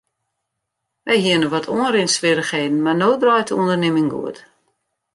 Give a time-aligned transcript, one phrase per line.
[1.05, 4.37] Wy hiene wat oanrinswierrichheden mar no draait de ûndernimming goed.